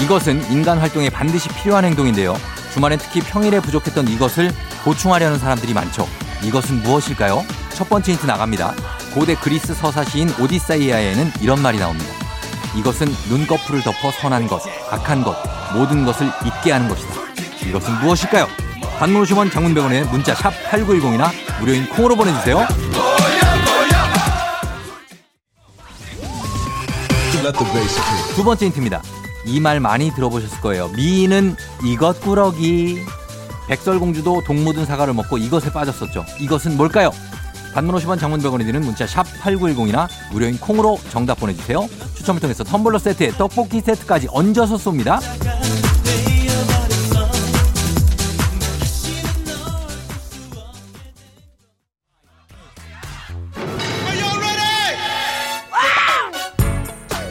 이것은 0.05 0.51
인간 0.51 0.77
활동에 0.77 1.09
반드시 1.09 1.49
필요한 1.49 1.83
행동인데요. 1.83 2.37
주말엔 2.73 2.99
특히 2.99 3.21
평일에 3.21 3.59
부족했던 3.59 4.07
이것을 4.07 4.53
보충하려는 4.83 5.39
사람들이 5.39 5.73
많죠. 5.73 6.07
이것은 6.43 6.83
무엇일까요? 6.83 7.43
첫 7.69 7.89
번째 7.89 8.11
힌트 8.11 8.27
나갑니다. 8.27 8.75
고대 9.15 9.33
그리스 9.33 9.73
서사시인 9.73 10.29
오디사이아에는 10.39 11.31
이런 11.41 11.59
말이 11.59 11.79
나옵니다. 11.79 12.13
이것은 12.77 13.07
눈꺼풀을 13.29 13.81
덮어 13.81 14.11
선한 14.11 14.45
것, 14.45 14.61
악한 14.91 15.23
것, 15.23 15.35
모든 15.73 16.05
것을 16.05 16.29
잊게 16.45 16.71
하는 16.71 16.87
것이다. 16.87 17.13
이것은 17.67 17.99
무엇일까요? 18.01 18.47
단문 18.99 19.23
50원 19.23 19.51
장문병원에 19.51 20.03
문자 20.03 20.35
샵 20.35 20.51
8910이나 20.69 21.31
무료인 21.59 21.89
콩으로 21.89 22.15
보내주세요. 22.15 22.67
두 28.35 28.43
번째 28.43 28.65
힌트입니다. 28.67 29.01
이 29.45 29.59
말 29.59 29.79
많이 29.79 30.11
들어보셨을 30.11 30.59
거예요. 30.61 30.89
미는 30.89 31.55
이것 31.83 32.19
꾸러기. 32.21 32.99
백설공주도 33.67 34.43
동 34.45 34.63
묻은 34.63 34.85
사과를 34.85 35.13
먹고 35.13 35.37
이것에 35.37 35.71
빠졌었죠. 35.71 36.25
이것은 36.39 36.77
뭘까요? 36.77 37.11
단문 37.73 37.95
50원 37.95 38.19
장문 38.19 38.39
100원이 38.41 38.59
드는 38.65 38.81
문자 38.81 39.05
샵 39.05 39.23
8910이나 39.41 40.07
무료인 40.31 40.57
콩으로 40.59 40.97
정답 41.09 41.39
보내주세요. 41.39 41.87
추첨을 42.15 42.39
통해서 42.39 42.63
텀블러 42.63 42.99
세트에 42.99 43.31
떡볶이 43.31 43.81
세트까지 43.81 44.27
얹어서 44.31 44.75
쏩니다. 44.77 45.19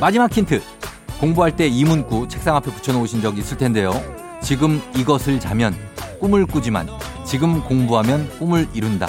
마지막 0.00 0.30
힌트. 0.33 0.61
공부할 1.25 1.57
때 1.57 1.66
이문구 1.66 2.28
책상 2.28 2.54
앞에 2.57 2.71
붙여놓으신 2.71 3.23
적 3.23 3.38
있을 3.38 3.57
텐데요. 3.57 3.95
지금 4.43 4.83
이것을 4.95 5.40
자면 5.40 5.75
꿈을 6.21 6.45
꾸지만 6.45 6.87
지금 7.25 7.64
공부하면 7.64 8.28
꿈을 8.38 8.69
이룬다. 8.75 9.07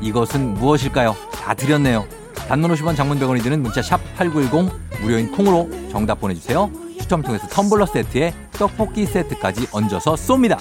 이것은 0.00 0.54
무엇일까요? 0.54 1.14
다 1.32 1.52
드렸네요. 1.52 2.06
단문 2.48 2.72
50원 2.72 2.96
장문 2.96 3.20
100원이 3.20 3.42
드는 3.42 3.62
문자 3.62 3.82
샵 3.82 4.00
8910 4.16 4.72
무료인 5.02 5.30
콩으로 5.32 5.68
정답 5.90 6.18
보내주세요. 6.18 6.70
추첨 6.98 7.20
통해서 7.20 7.46
텀블러 7.48 7.92
세트에 7.92 8.32
떡볶이 8.52 9.04
세트까지 9.04 9.68
얹어서 9.70 10.14
쏩니다. 10.14 10.58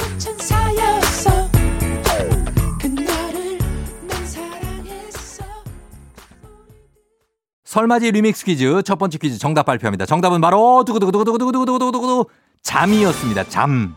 설맞이 7.73 8.11
리믹스 8.11 8.45
퀴즈 8.45 8.83
첫 8.83 8.99
번째 8.99 9.17
퀴즈 9.17 9.39
정답 9.39 9.65
발표합니다. 9.65 10.05
정답은 10.05 10.41
바로 10.41 10.83
두구두구두구두구두구두구두구 10.85 12.27
잠이었습니다. 12.61 13.49
잠. 13.49 13.95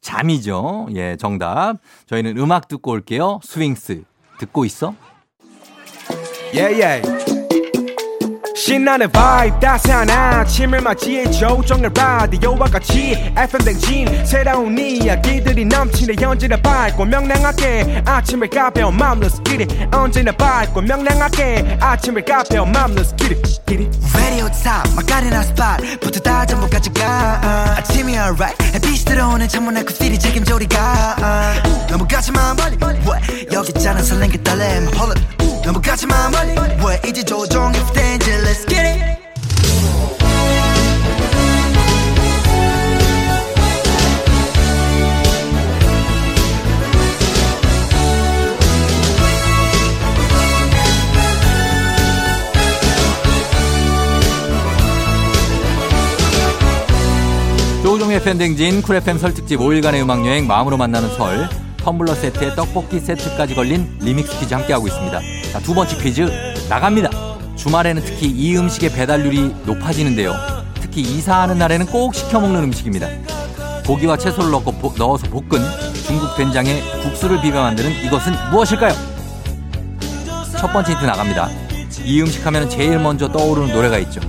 잠이죠. 0.00 0.86
예, 0.94 1.16
정답. 1.16 1.78
저희는 2.06 2.38
음악 2.38 2.68
듣고 2.68 2.92
올게요. 2.92 3.40
Swings. 3.42 4.04
듣고 4.38 4.64
있어? 4.64 4.94
예예. 6.54 6.62
Yeah, 6.62 6.80
yeah. 6.80 7.27
신나는 8.58 9.08
vibe 9.12 9.60
따스한 9.60 10.10
아침을 10.10 10.80
맞이해 10.80 11.30
조우종을 11.30 11.92
라디오와 11.94 12.66
같이 12.66 13.12
FM 13.36 13.64
댕진 13.64 14.26
새로운 14.26 14.76
이야기들이 14.76 15.64
넘치네 15.64 16.22
언제나 16.24 16.56
밝고 16.56 17.04
명랑하게 17.04 18.02
아침을 18.04 18.50
가벼운 18.50 18.98
get 19.44 19.62
it 19.62 19.96
언제나 19.96 20.32
밝고 20.32 20.82
명랑하게 20.82 21.78
아침을 21.80 22.24
가벼운 22.24 22.72
get 22.72 23.34
it. 23.34 23.98
Radio 24.12 24.48
top 24.48 24.94
마카레나 24.96 25.42
스팟 25.44 25.76
부터 26.00 26.18
다 26.18 26.44
전부까지 26.44 26.90
가. 26.94 27.40
아침이 27.78 28.12
alright 28.14 28.56
햇빛이 28.74 29.04
들어오는 29.04 29.46
창문 29.46 29.76
앞 29.76 29.86
그 29.86 29.94
필이 29.94 30.18
책임져 30.18 30.56
우리가. 30.56 31.16
너무 31.88 32.06
가지마 32.08 32.54
멀리 32.54 32.76
왜? 33.06 33.46
여기 33.52 33.68
있잖아 33.68 34.02
설렌 34.02 34.28
게 34.30 34.42
떨림 34.42 34.88
Hold 34.94 35.16
up 35.16 35.37
너무 35.68 35.82
가지마 35.82 36.30
멀리. 36.30 36.54
왜 36.54 36.98
이제 37.06 37.22
조종의 37.22 37.78
danger? 37.92 38.42
Let's 38.42 38.66
get 38.66 38.86
it. 38.86 39.18
조우종의 57.82 58.22
FM 58.22 58.34
댕진 58.34 58.80
Cool 58.80 58.96
FM 58.96 59.18
설 59.18 59.34
특집 59.34 59.58
5일간의 59.58 60.00
음악여행 60.00 60.46
마음으로 60.46 60.78
만나는 60.78 61.14
설 61.14 61.67
텀블러 61.78 62.14
세트에 62.14 62.54
떡볶이 62.54 63.00
세트까지 63.00 63.54
걸린 63.54 63.96
리믹스 64.00 64.38
퀴즈 64.40 64.54
함께하고 64.54 64.86
있습니다. 64.88 65.20
자, 65.52 65.58
두 65.60 65.74
번째 65.74 65.96
퀴즈 65.96 66.28
나갑니다. 66.68 67.10
주말에는 67.56 68.02
특히 68.04 68.26
이 68.28 68.56
음식의 68.56 68.92
배달률이 68.92 69.54
높아지는데요. 69.64 70.34
특히 70.80 71.00
이사하는 71.02 71.58
날에는 71.58 71.86
꼭 71.86 72.14
시켜 72.14 72.40
먹는 72.40 72.62
음식입니다. 72.64 73.08
고기와 73.86 74.16
채소를 74.16 74.50
넣고 74.50 74.72
보- 74.72 74.92
넣어서 74.98 75.26
볶은 75.28 75.62
중국 76.06 76.36
된장에 76.36 76.80
국수를 77.02 77.40
비벼 77.40 77.62
만드는 77.62 78.04
이것은 78.04 78.34
무엇일까요? 78.50 78.92
첫 80.58 80.72
번째 80.72 80.92
힌트 80.92 81.04
나갑니다. 81.04 81.48
이 82.04 82.20
음식 82.20 82.44
하면 82.46 82.68
제일 82.68 82.98
먼저 82.98 83.28
떠오르는 83.30 83.72
노래가 83.72 83.98
있죠. 83.98 84.20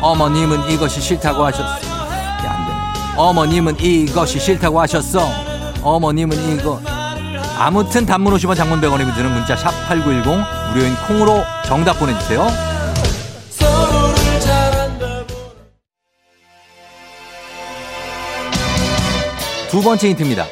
어머님은 0.00 0.70
이것이 0.70 1.00
싫다고 1.00 1.44
하셨어. 1.44 1.64
안 1.64 2.66
되네. 2.66 3.16
어머님은 3.16 3.80
이것이 3.80 4.38
싫다고 4.38 4.80
하셨어. 4.80 5.28
어머님은 5.86 6.58
이거. 6.58 6.80
아무튼 7.58 8.04
단문 8.04 8.34
50원 8.34 8.56
장문 8.56 8.80
100원이 8.80 9.14
드는 9.14 9.32
문자 9.32 9.56
샵 9.56 9.70
8910 9.88 10.44
무료인 10.74 10.94
콩으로 11.06 11.44
정답 11.64 11.98
보내주세요. 12.00 12.46
두 19.70 19.82
번째 19.82 20.08
힌트입니다. 20.08 20.46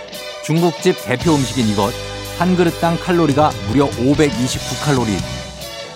중국집 0.44 1.04
대표 1.04 1.34
음식인 1.34 1.68
이것. 1.68 1.92
한 2.38 2.56
그릇당 2.56 2.96
칼로리가 2.98 3.50
무려 3.68 3.88
529칼로리. 3.88 5.18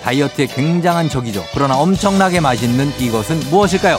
다이어트에 0.02 0.46
굉장한 0.46 1.08
적이죠. 1.08 1.44
그러나 1.52 1.76
엄청나게 1.76 2.40
맛있는 2.40 2.92
이것은 2.98 3.40
무엇일까요? 3.50 3.98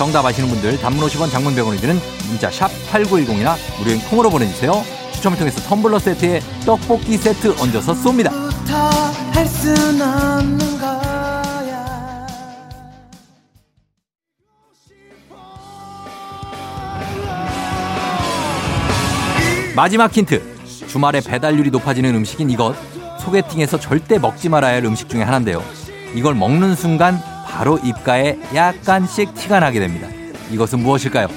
정답 0.00 0.24
아시는 0.24 0.48
분들 0.48 0.78
단문 0.80 1.06
50원 1.06 1.30
장문 1.30 1.54
100원이 1.54 1.78
드는 1.78 2.00
문자 2.26 2.50
샵 2.50 2.70
8910이나 2.90 3.54
무료인 3.78 4.00
콩으로 4.08 4.30
보내주세요. 4.30 4.82
추첨을 5.12 5.36
통해서 5.36 5.60
텀블러 5.68 5.98
세트에 5.98 6.40
떡볶이 6.64 7.18
세트 7.18 7.54
얹어서 7.60 7.92
쏩니다. 7.92 8.32
마지막 19.76 20.16
힌트. 20.16 20.42
주말에 20.88 21.20
배달률이 21.20 21.70
높아지는 21.70 22.14
음식인 22.14 22.48
이것. 22.48 22.74
소개팅에서 23.18 23.78
절대 23.78 24.18
먹지 24.18 24.48
말아야 24.48 24.76
할 24.76 24.84
음식 24.86 25.10
중에 25.10 25.22
하나인데요. 25.22 25.62
이걸 26.14 26.34
먹는 26.34 26.74
순간 26.74 27.20
바로 27.50 27.78
입가에 27.78 28.38
약간씩 28.54 29.34
티가 29.34 29.60
나게 29.60 29.80
됩니다. 29.80 30.08
이것은 30.50 30.80
무엇일까요? 30.80 31.28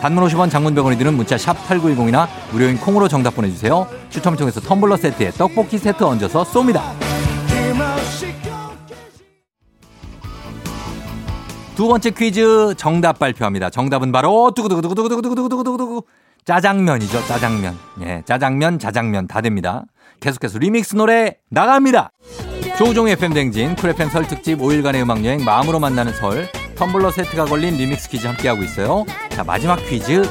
단문 0.00 0.24
50원 0.24 0.50
장문 0.50 0.74
100원이 0.74 0.98
드는 0.98 1.14
문자 1.14 1.36
샵 1.36 1.54
8910이나 1.68 2.26
무료인 2.52 2.78
콩으로 2.78 3.06
정답 3.06 3.36
보내주세요. 3.36 3.86
추첨을 4.08 4.38
통해서 4.38 4.60
텀블러 4.60 4.96
세트에 4.96 5.30
떡볶이 5.32 5.76
세트 5.78 6.02
얹어서 6.02 6.44
쏩니다. 6.44 6.80
두 11.76 11.88
번째 11.88 12.10
퀴즈 12.10 12.74
정답 12.76 13.18
발표합니다. 13.18 13.70
정답은 13.70 14.12
바로 14.12 14.52
두구두구두구두구두구두구두구두구 14.54 16.04
짜장면이죠. 16.44 17.26
짜장면. 17.26 17.76
예, 18.02 18.22
짜장면, 18.26 18.78
자장면 18.78 19.26
다 19.26 19.40
됩니다. 19.40 19.84
계속해서 20.20 20.58
리믹스 20.58 20.96
노래 20.96 21.36
나갑니다. 21.50 22.12
조우종의 22.78 23.14
FM 23.14 23.34
댕진 23.34 23.76
Cool 23.76 23.90
FM 23.90 24.10
설 24.10 24.26
특집 24.26 24.58
5일간의 24.58 25.02
음악 25.02 25.24
여행 25.24 25.44
마음으로 25.44 25.80
만나는 25.80 26.12
설 26.14 26.48
텀블러 26.76 27.10
세트가 27.12 27.46
걸린 27.46 27.76
리믹스 27.76 28.08
퀴즈 28.08 28.26
함께하고 28.26 28.62
있어요. 28.62 29.04
자, 29.30 29.44
마지막 29.44 29.76
퀴즈 29.76 30.22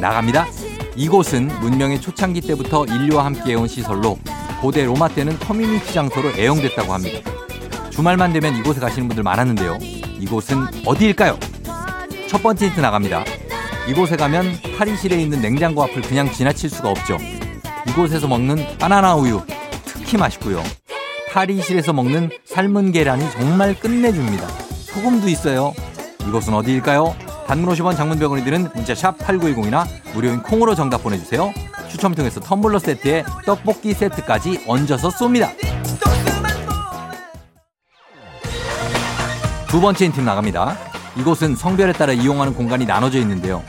나갑니다. 0.00 0.46
이곳은 0.94 1.48
문명의 1.60 2.00
초창기 2.00 2.40
때부터 2.42 2.84
인류와 2.84 3.24
함께해온 3.24 3.68
시설로 3.68 4.18
고대 4.60 4.84
로마 4.84 5.08
때는 5.08 5.38
커뮤니티 5.38 5.92
장소로 5.92 6.30
애용됐다고 6.36 6.92
합니다. 6.92 7.30
주말만 7.90 8.32
되면 8.32 8.56
이곳에 8.56 8.80
가시는 8.80 9.08
분들 9.08 9.22
많았는데요. 9.22 9.78
이곳은 10.18 10.66
어디일까요? 10.84 11.38
첫 12.28 12.42
번째 12.42 12.66
힌트 12.66 12.80
나갑니다. 12.80 13.24
이곳에 13.88 14.16
가면 14.16 14.52
탈의실에 14.76 15.20
있는 15.20 15.40
냉장고 15.40 15.82
앞을 15.82 16.02
그냥 16.02 16.30
지나칠 16.30 16.68
수가 16.70 16.90
없죠. 16.90 17.18
이곳에서 17.88 18.28
먹는 18.28 18.78
바나나 18.78 19.14
우유 19.16 19.42
특히 19.84 20.16
맛있고요. 20.16 20.62
탈의실에서 21.30 21.92
먹는 21.92 22.30
삶은 22.46 22.92
계란이 22.92 23.30
정말 23.32 23.78
끝내줍니다. 23.78 24.46
소금도 24.46 25.28
있어요. 25.28 25.74
이곳은 26.26 26.54
어디일까요? 26.54 27.14
단문 27.46 27.74
50원 27.74 27.96
장문 27.96 28.18
100원이 28.18 28.44
드는 28.44 28.68
문자 28.74 28.94
샵 28.94 29.16
8910이나 29.18 29.86
무료인 30.14 30.42
콩으로 30.42 30.74
정답 30.74 31.02
보내주세요. 31.02 31.52
추첨 31.88 32.14
통해서 32.14 32.40
텀블러 32.40 32.78
세트에 32.78 33.24
떡볶이 33.46 33.94
세트까지 33.94 34.64
얹어서 34.66 35.08
쏩니다. 35.08 35.50
두 39.68 39.80
번째 39.80 40.06
힌트 40.06 40.20
나갑니다. 40.20 40.76
이곳은 41.16 41.56
성별에 41.56 41.92
따라 41.92 42.12
이용하는 42.12 42.54
공간이 42.54 42.86
나눠져 42.86 43.18
있는데요. 43.20 43.62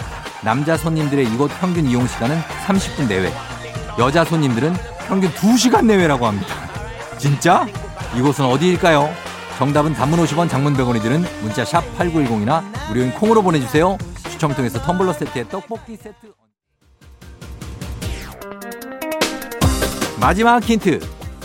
남자 0.44 0.78
손님들의 0.78 1.26
이곳 1.26 1.52
평균 1.60 1.86
이용 1.86 2.08
시간은 2.08 2.40
30분 2.66 3.08
내외. 3.08 3.32
여자 4.00 4.24
손님들은 4.24 4.74
평균 5.10 5.30
2시간 5.32 5.86
내외라고 5.86 6.26
합니다. 6.26 6.56
진짜? 7.18 7.68
이곳은 8.16 8.46
어디일까요? 8.46 9.10
정답은 9.58 9.94
단문 9.94 10.24
50원 10.24 10.50
장문 10.50 10.74
100원이 10.74 11.02
드는 11.02 11.26
문자 11.42 11.66
샵 11.66 11.84
8910이나 11.98 12.64
무료인 12.88 13.12
콩으로 13.12 13.42
보내주세요. 13.42 13.98
추첨을 14.30 14.56
통해서 14.56 14.82
텀블러 14.82 15.12
세트에 15.12 15.50
떡볶이 15.50 15.98
세트. 15.98 16.32
마지막 20.22 20.64
힌트. 20.64 21.02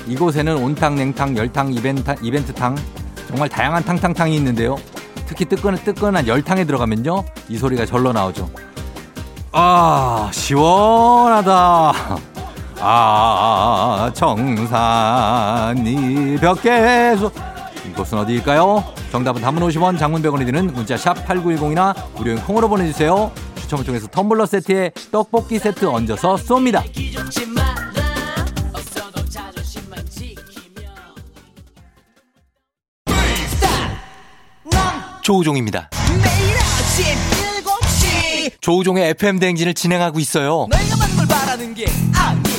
이곳에는 0.06 0.56
온탕, 0.56 0.94
냉탕, 0.94 1.36
열탕, 1.36 1.72
이벤트, 1.72 2.14
이벤트탕 2.22 2.76
정말 3.26 3.48
다양한 3.48 3.84
탕탕탕이 3.84 4.36
있는데요. 4.36 4.76
특히 5.26 5.44
뜨끈, 5.44 5.74
뜨끈한 5.74 6.28
열탕에 6.28 6.66
들어가면요. 6.66 7.24
이 7.48 7.58
소리가 7.58 7.84
절로 7.84 8.12
나오죠. 8.12 8.48
아, 9.50 10.30
시원하다. 10.32 12.33
아, 12.80 14.10
청산이 14.14 14.66
벽계소. 16.40 17.30
이곳은 17.90 18.18
어디일까요? 18.18 18.84
정답은 19.10 19.40
단문 19.42 19.62
50원, 19.68 19.98
장문 19.98 20.22
100원이 20.22 20.46
드는 20.46 20.72
문자 20.72 20.96
샵 20.96 21.14
8910이나 21.26 21.94
무료인 22.16 22.38
콩으로 22.38 22.68
보내주세요. 22.68 23.30
추첨을 23.56 23.84
통해서 23.84 24.06
텀블러 24.08 24.46
세트에 24.46 24.92
떡볶이 25.10 25.58
세트 25.58 25.86
얹어서 25.86 26.36
쏩니다. 26.36 26.82
조우종입니다. 35.22 35.88
매일 36.22 36.56
아침 36.58 37.04
7시 37.64 38.60
조우종의 38.60 39.08
FM 39.10 39.38
대행진을 39.38 39.72
진행하고 39.72 40.20
있어요. 40.20 40.66
내가 40.70 41.26
바라는 41.26 41.72
게 41.74 41.86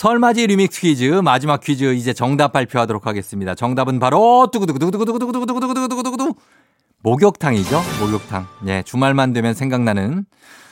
설맞이 0.00 0.46
리믹스 0.46 0.80
퀴즈 0.80 1.04
마지막 1.22 1.60
퀴즈 1.60 1.92
이제 1.92 2.14
정답 2.14 2.54
발표하도록 2.54 3.06
하겠습니다. 3.06 3.54
정답은 3.54 3.98
바로 4.00 4.48
두구두구두구두구두구두구두구두구두구두구두구 4.50 6.36
목욕탕이죠. 7.02 7.82
목욕탕. 8.00 8.46
예, 8.68 8.82
주말만 8.82 9.34
되면 9.34 9.52
생각나는 9.52 10.24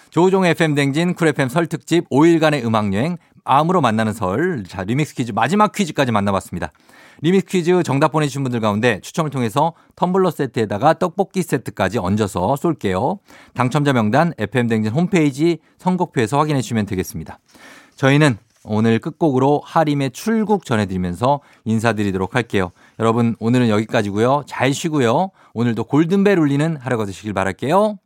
조우종의 0.09 0.53
FM 0.53 0.75
댕진 0.75 1.13
Cool 1.13 1.29
FM 1.29 1.51
설 1.51 1.67
특집 1.67 2.09
5일간의 2.09 2.65
음악 2.65 2.95
여행 2.95 3.19
암으로 3.45 3.83
만나는 3.83 4.15
설. 4.15 4.65
자, 4.67 4.83
리믹스 4.85 5.15
퀴즈 5.15 5.33
마지막 5.33 5.73
퀴즈까지 5.73 6.11
만나봤습니다. 6.11 6.73
리믹스 7.21 7.49
퀴즈 7.49 7.83
정답 7.83 8.13
보내주신 8.13 8.43
분들 8.45 8.61
가운데 8.61 8.99
추첨을 9.03 9.31
통해서 9.31 9.75
텀블러 9.95 10.31
세트에다가 10.31 10.95
떡볶이 10.95 11.43
세트까지 11.43 11.99
얹어서 11.99 12.57
쏠게요. 12.57 13.19
당첨자 13.53 13.93
명단 13.93 14.33
FM댕진 14.39 14.91
홈페이지 14.91 15.59
선곡표에서 15.77 16.39
확인해 16.39 16.63
주시면 16.63 16.87
되겠습니다. 16.87 17.41
저희는 17.97 18.39
오늘 18.69 18.99
끝곡으로 18.99 19.63
하림의 19.65 20.11
출국 20.13 20.65
전해드리면서 20.65 21.41
인사드리도록 21.65 22.35
할게요. 22.35 22.71
여러분 22.99 23.35
오늘은 23.41 23.69
여기까지고요. 23.69 24.45
잘 24.47 24.73
쉬고요. 24.73 25.31
오늘도 25.55 25.85
골든벨 25.85 26.39
울리는 26.39 26.77
하루가 26.77 27.07
되시길 27.07 27.33
바랄게요. 27.33 27.99